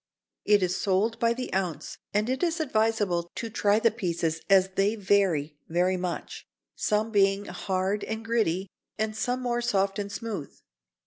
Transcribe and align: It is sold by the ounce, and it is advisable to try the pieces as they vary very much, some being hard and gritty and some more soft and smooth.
It 0.45 0.63
is 0.63 0.77
sold 0.81 1.19
by 1.19 1.33
the 1.33 1.53
ounce, 1.53 1.99
and 2.11 2.27
it 2.27 2.41
is 2.41 2.59
advisable 2.59 3.29
to 3.35 3.51
try 3.51 3.77
the 3.77 3.91
pieces 3.91 4.41
as 4.49 4.69
they 4.69 4.95
vary 4.95 5.59
very 5.69 5.95
much, 5.95 6.47
some 6.75 7.11
being 7.11 7.45
hard 7.45 8.03
and 8.05 8.25
gritty 8.25 8.67
and 8.97 9.15
some 9.15 9.43
more 9.43 9.61
soft 9.61 9.99
and 9.99 10.11
smooth. 10.11 10.57